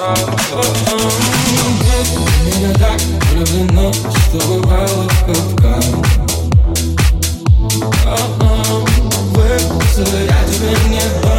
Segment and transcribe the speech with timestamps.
[0.00, 1.47] Oh, oh, oh.
[2.48, 3.00] меня так
[3.30, 5.82] влюблено, что бывало капкан
[8.06, 8.86] а, а, О-о,
[9.98, 11.37] я тебя не помню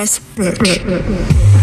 [0.00, 1.59] ass bitch.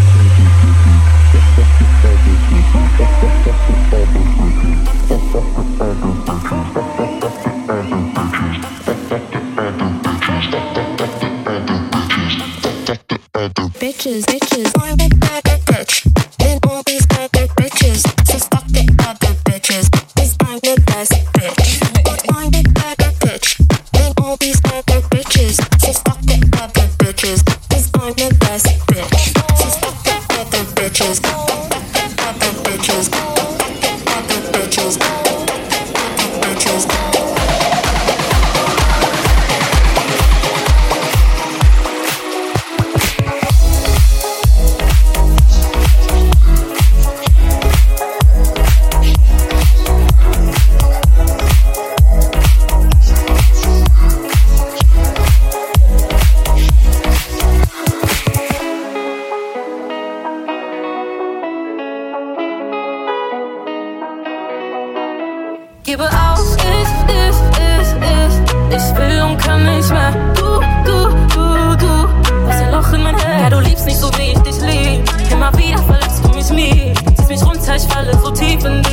[77.98, 78.87] my little teeth and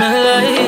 [0.00, 0.59] my life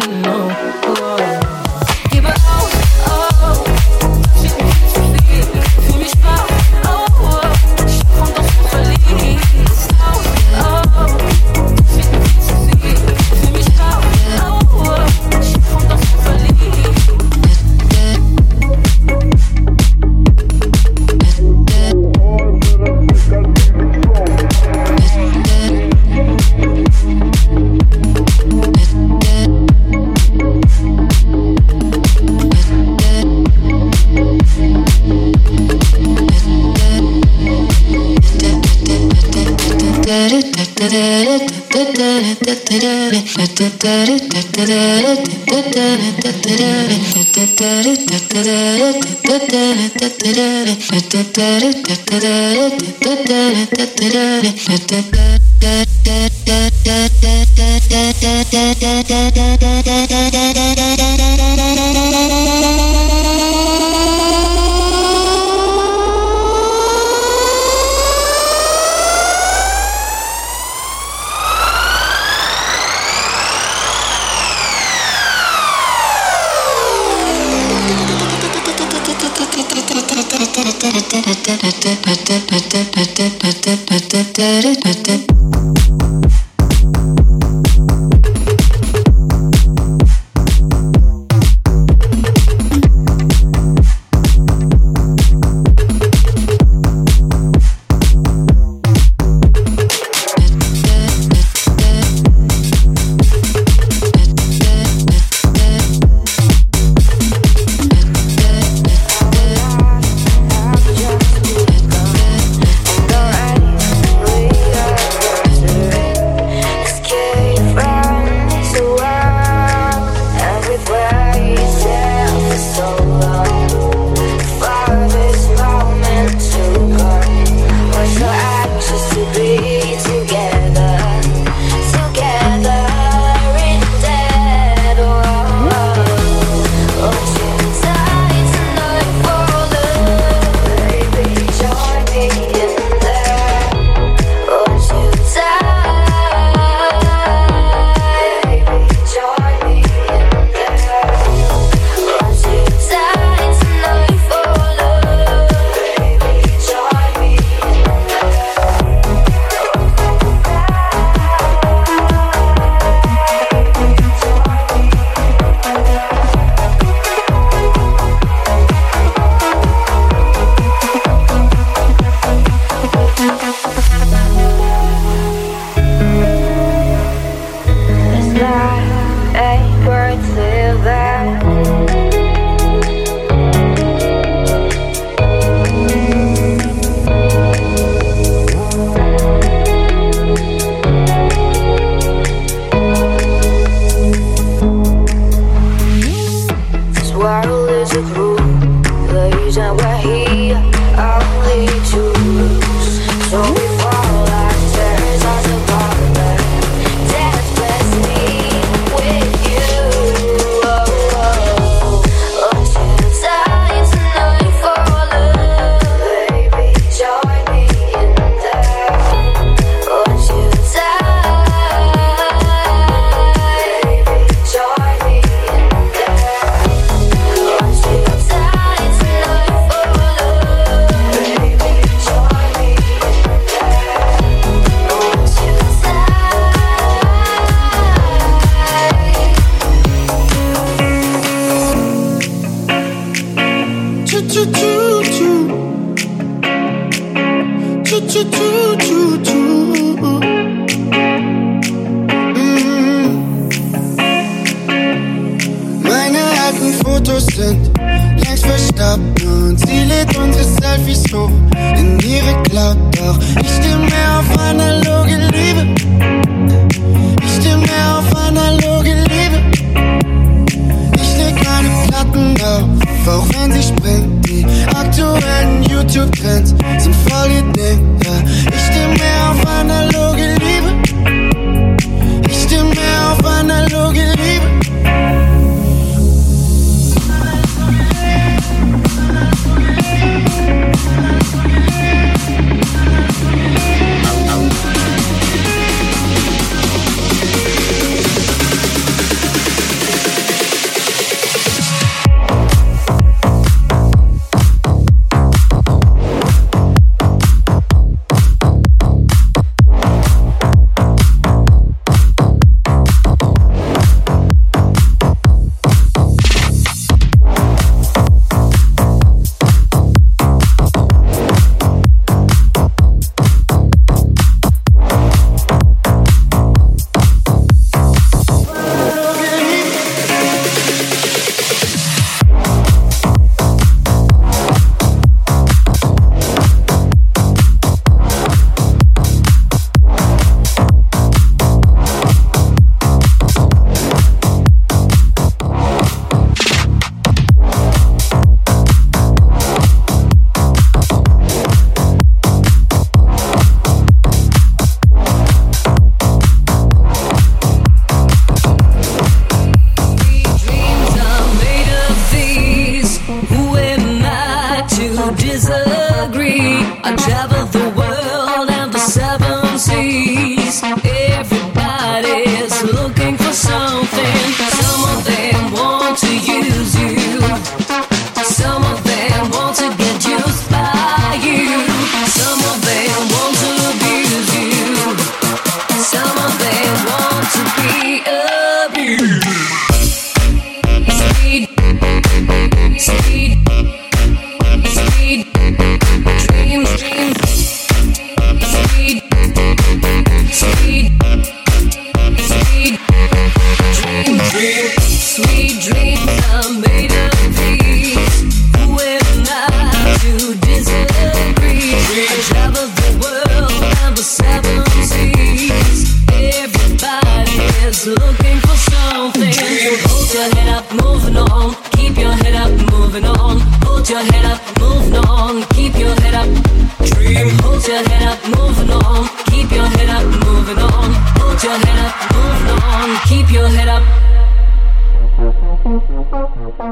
[50.35, 50.72] da da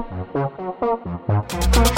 [0.02, 1.89] フフフフ。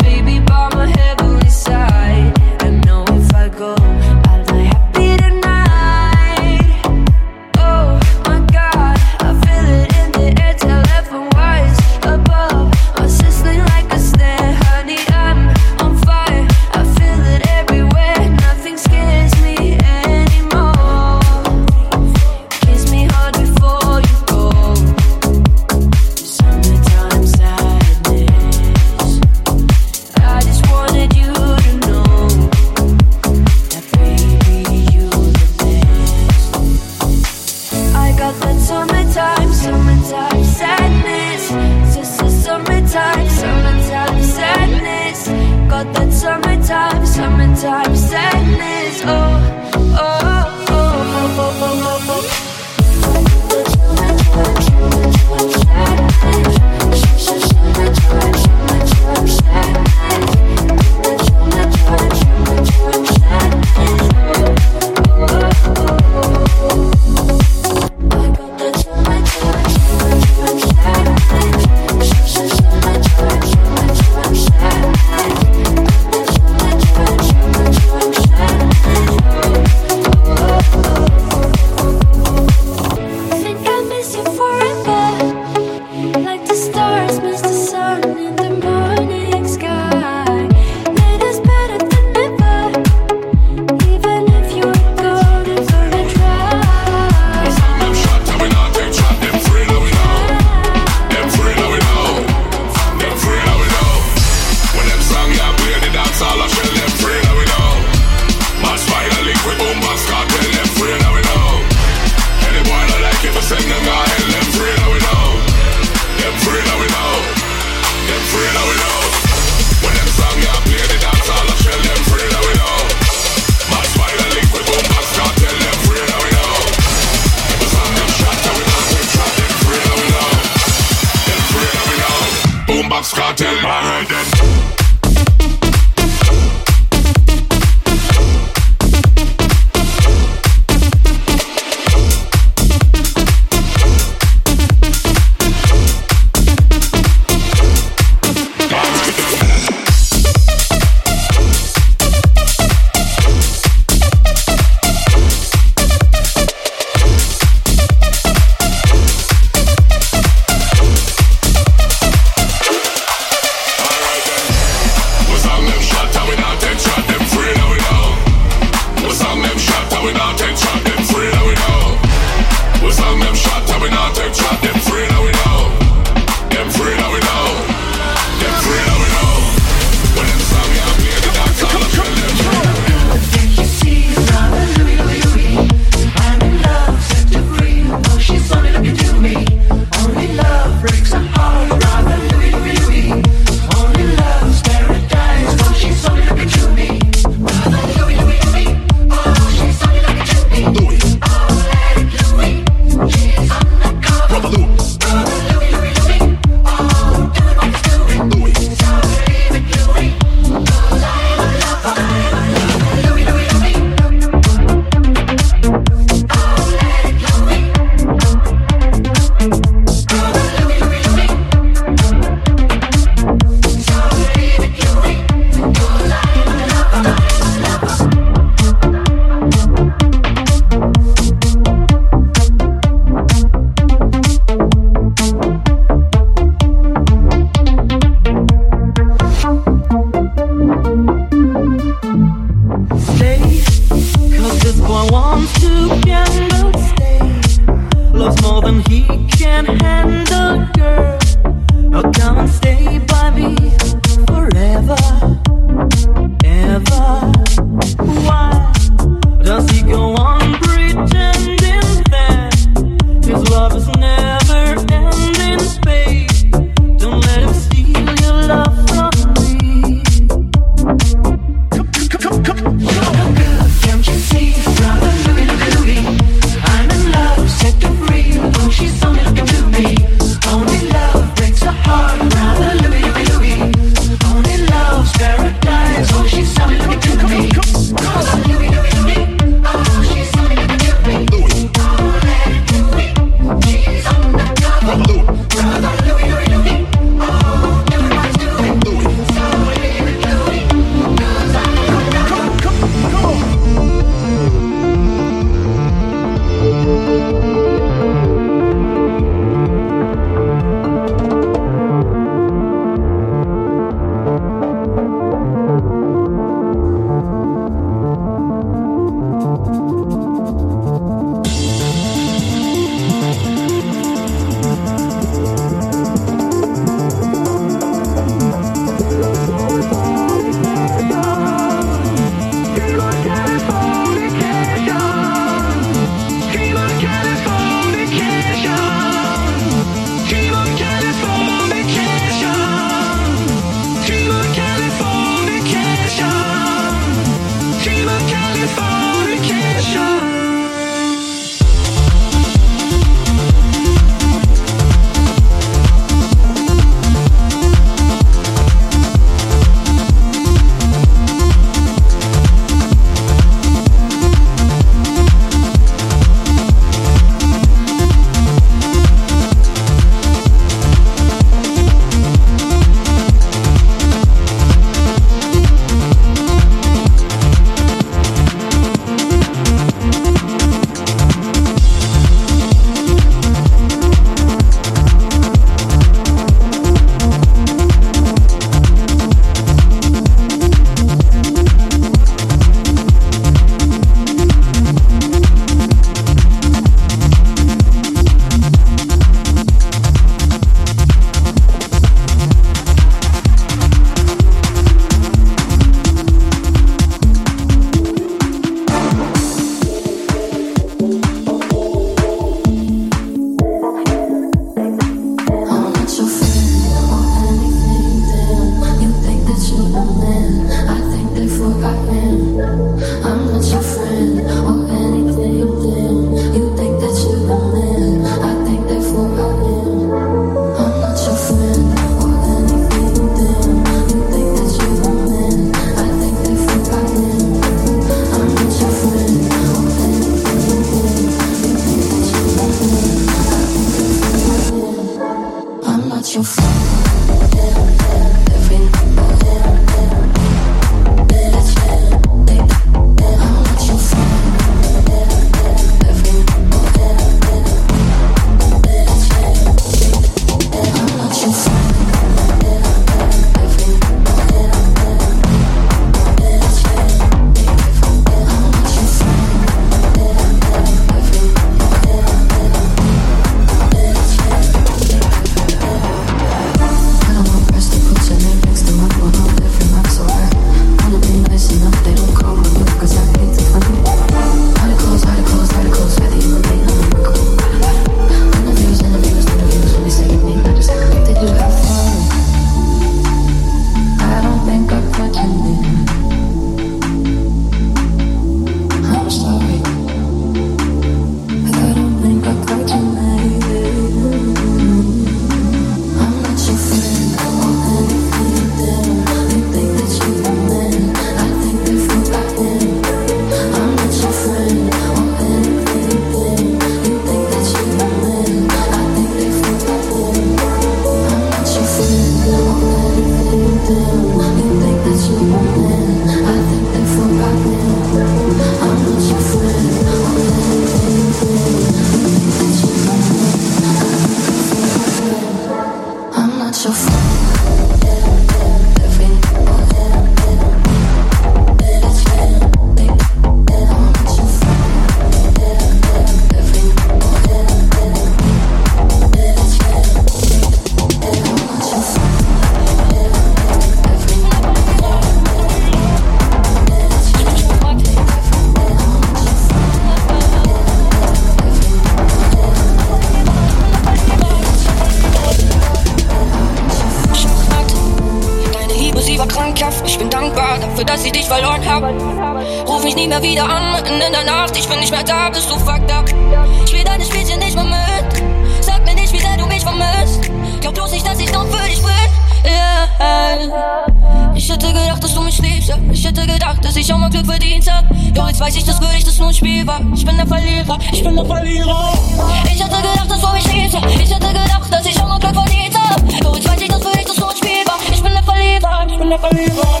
[599.30, 600.00] bin der Verlierer.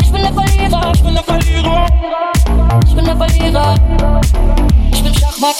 [0.00, 1.86] Ich bin der Verlierer, ich bin der Verlierer.
[2.86, 3.74] Ich bin der Verlierer.
[4.92, 5.56] Ich bin Schachmatt.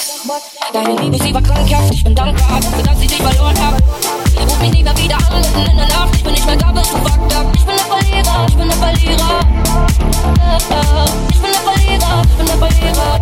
[0.72, 1.92] Deine Liebe, sie war krankhaft.
[1.92, 3.74] Ich bin dankbar, dass ich dich verloren hab.
[4.40, 6.14] Ruf mich nie mehr wieder an, mitten in der Nacht.
[6.14, 7.46] Ich bin nicht mehr da, bis du fucked up.
[7.54, 9.40] Ich bin der Verlierer, ich bin der Verlierer.
[11.28, 13.20] Ich bin der Verlierer, ich bin der Verlierer.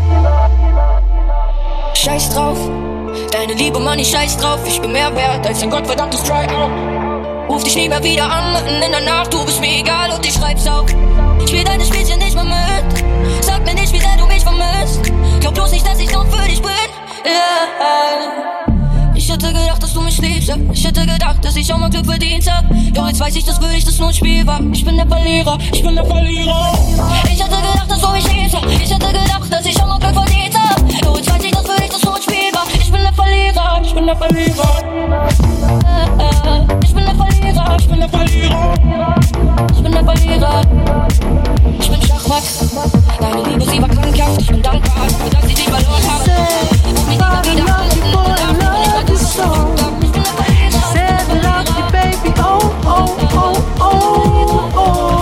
[1.94, 2.58] Scheiß drauf.
[3.32, 4.60] Deine Liebe, Mann, ich scheiß drauf.
[4.66, 7.11] Ich bin mehr wert als ein gottverdammtes Tryout.
[7.52, 10.24] Ruf dich nie mehr wieder an, mitten in der Nacht, du bist mir egal und
[10.24, 10.86] ich schreib's auch.
[11.38, 13.44] Ich spiel deine Spielchen nicht mehr mit.
[13.44, 15.12] Sag mir nicht, wie sehr du mich vermisst.
[15.38, 16.70] Glaub bloß nicht, dass ich noch für dich bin.
[17.26, 19.12] Yeah.
[19.14, 20.50] Ich hätte gedacht, dass du mich liebst.
[20.72, 22.64] Ich hätte gedacht, dass ich auch mal Glück verdient hab.
[22.94, 24.60] Doch jetzt weiß ich, dass für dich das nur ein Spiel war.
[24.72, 26.72] Ich bin der Verlierer, ich bin der Verlierer.
[27.30, 28.56] Ich hätte gedacht, dass du mich liebst.
[28.82, 31.02] Ich hätte gedacht, dass ich auch mal Glück verdient hab.
[31.02, 32.62] Doch jetzt weiß ich, dass für dich I Fieber.
[32.74, 34.78] Ich bin der Verlierer, ich bin der Verlierer.
[35.84, 38.74] Äh, äh, ich bin der Verlierer, ich bin der Verlierer.
[39.74, 40.60] Ich bin der Verlierer.
[41.78, 42.42] Ich bin Schachmatt.
[43.20, 44.40] Deine Liebe, sie war krankhaft.
[44.40, 46.32] Ich bin dankbar, dass ich dich verloren habe.
[52.44, 53.16] Oh, oh,
[53.80, 55.21] oh, oh.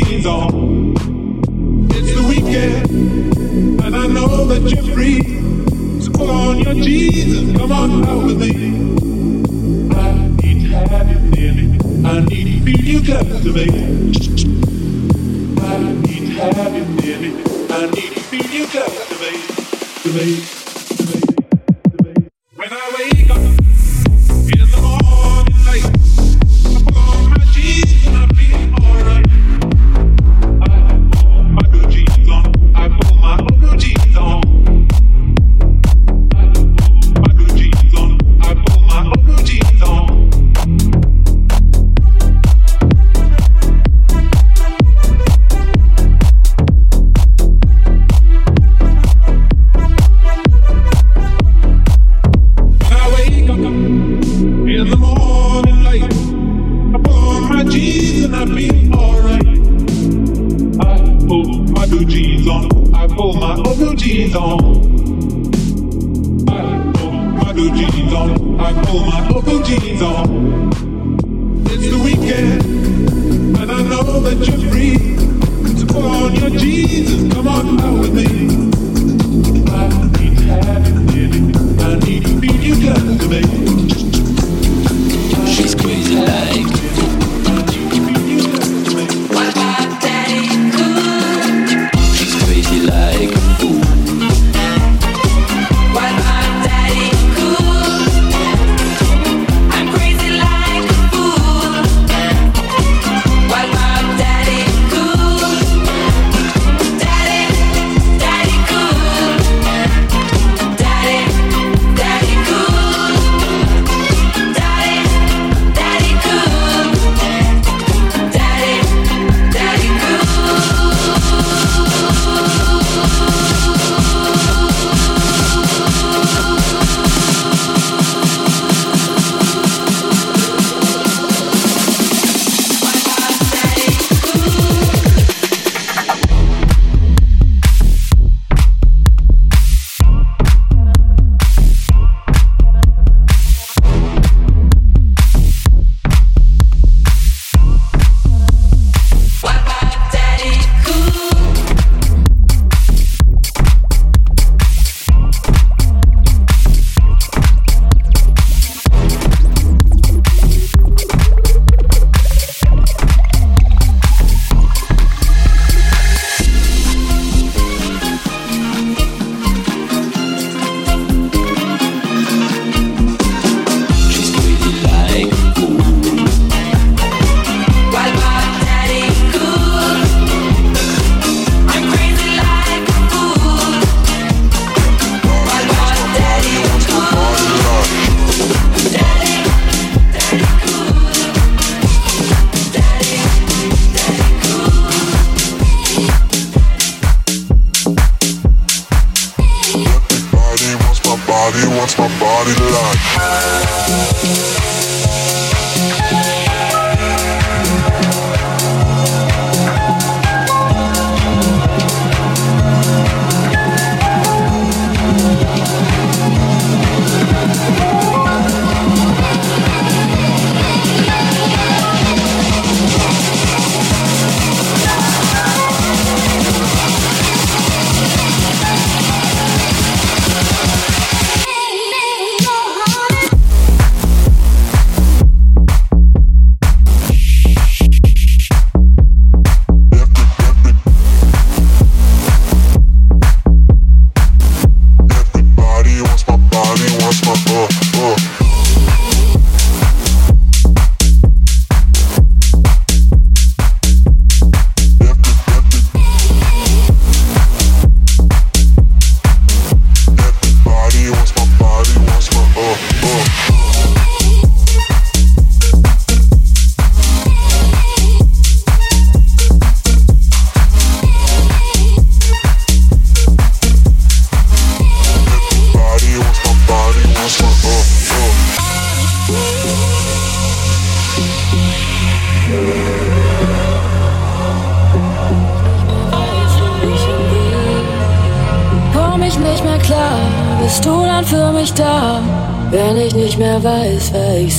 [0.00, 0.94] Jeans on.
[1.90, 5.22] It's the weekend, and I know that you're free.
[6.00, 8.52] So pull on your jeans come on out with me.
[9.94, 11.78] I need to have you near me.
[12.06, 13.66] I need to feel you close to me.
[15.62, 17.30] I need to have you near me.
[17.70, 19.32] I need to feel you close to me.
[20.02, 20.65] To me.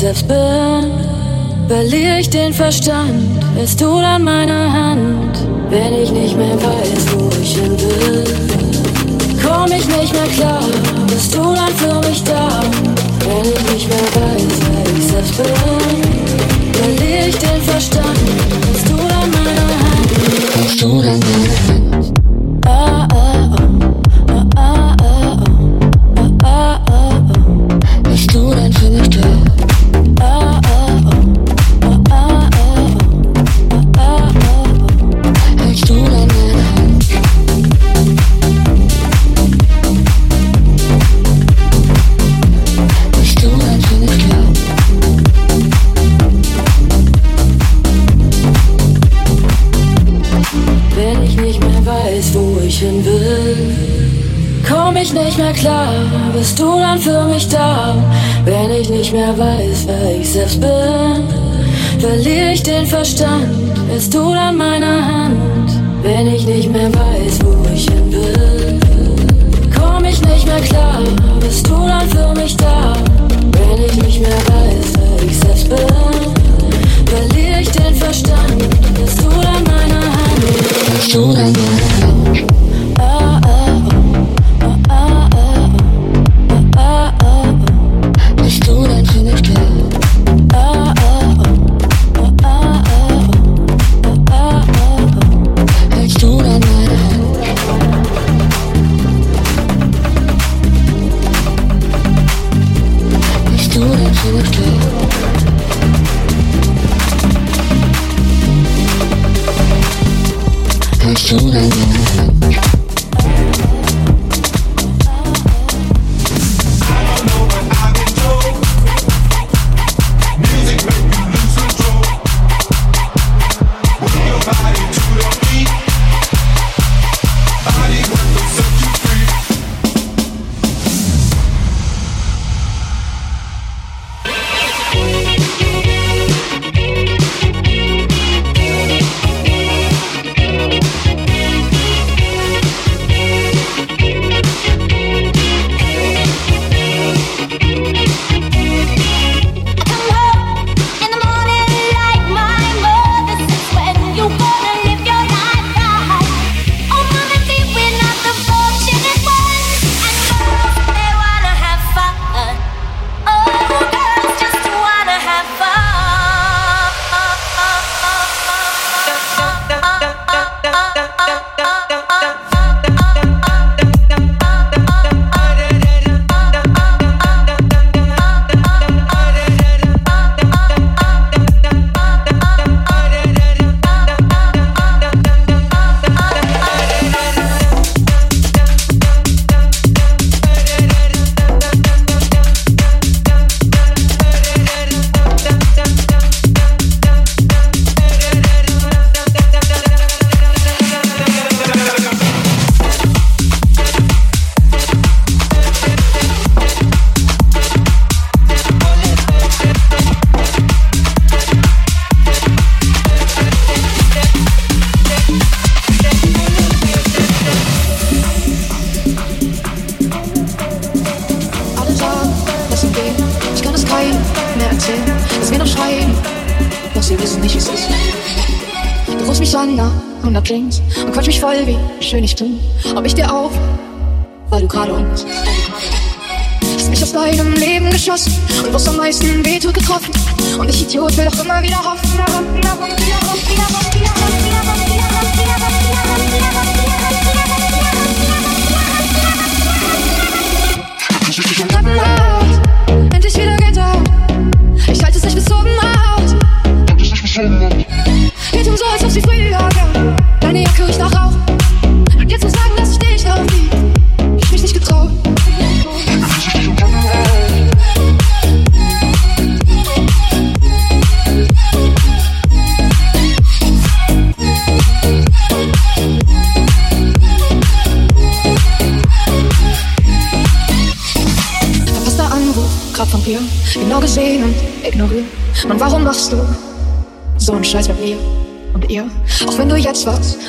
[0.07, 0.91] Selbst bin,
[1.67, 5.37] verliere ich den Verstand, bist du dann meine Hand.
[5.69, 7.06] Wenn ich nicht mehr weiß,
[56.57, 57.93] bist du dann für mich da.
[58.43, 61.23] Wenn ich nicht mehr weiß, wer ich selbst bin,
[61.99, 63.45] verliere ich den Verstand,
[63.93, 65.69] bist du dann meine Hand.
[66.01, 68.79] Wenn ich nicht mehr weiß, wo ich hin will,
[69.75, 71.03] komm ich nicht mehr klar,
[71.39, 72.93] bist du dann für mich da.
[73.51, 75.77] Wenn ich nicht mehr weiß, wer ich selbst bin,
[77.05, 78.57] verliere ich den Verstand,
[78.95, 80.95] bist du dann meine Hand.
[80.95, 82.06] Bist du dann meine Hand.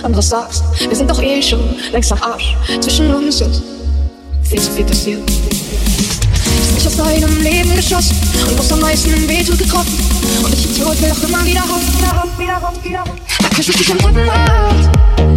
[0.03, 0.65] Anderes sagst.
[0.81, 1.61] Wir sind doch eh schon
[1.93, 2.57] längst am Arsch.
[2.81, 3.63] Zwischen uns ist
[4.43, 5.23] viel zu viel passiert.
[6.75, 8.17] Nicht aus deinem Leben geschossen
[8.51, 9.93] und was am meisten wehtut getroffen.
[10.43, 13.05] Und ich Idiot will doch immer wieder hoffen, wieder hoffen, wieder hoffen, wieder
[13.59, 14.89] küsse ich dich am Treppenhaus,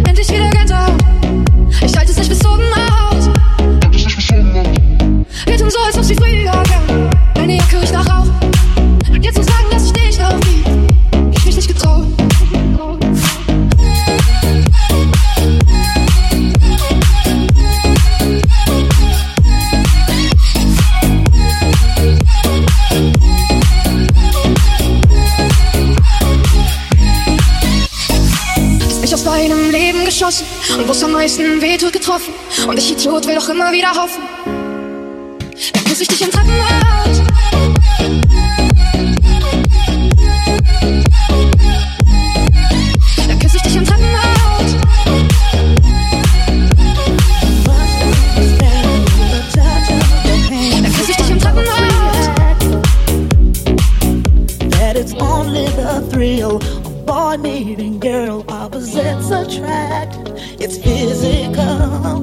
[0.08, 0.92] endlich wieder Gänsehaut.
[1.84, 3.28] Ich halte es nicht bis oben aus.
[5.46, 6.52] Wir tun so, als ob sie früher wären.
[6.52, 7.11] Deine Jacke riecht nach
[30.78, 32.32] Und wo's am meisten wehtut getroffen.
[32.66, 34.22] Und ich Idiot will doch immer wieder hoffen.
[35.72, 37.21] Dann küsse ich dich im Treppenhaus.
[55.02, 60.14] It's only the thrill of boy meeting girl, opposites attract.
[60.62, 62.22] It's physical,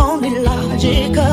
[0.00, 1.24] only logical.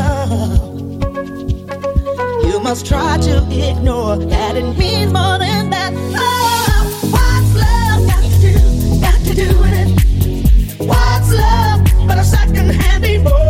[2.47, 5.93] You must try to ignore that it means more than that.
[6.15, 6.83] Oh,
[7.13, 8.55] what's love got to do?
[9.01, 10.87] Got to do with it.
[10.87, 13.42] What's love but a second-hand emotion?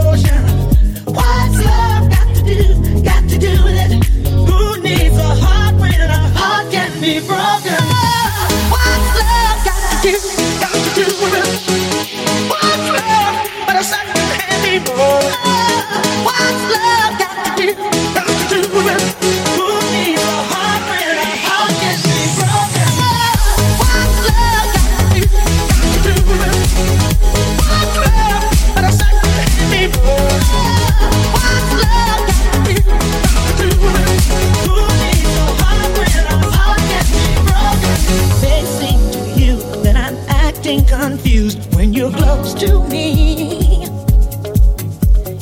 [42.68, 43.86] To me.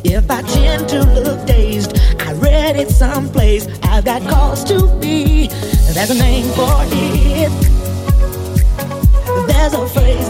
[0.04, 3.68] If I tend to look dazed, I read it someplace.
[3.84, 5.48] I've got cause to be.
[5.94, 7.52] There's a name for it.
[9.48, 10.30] There's a phrase that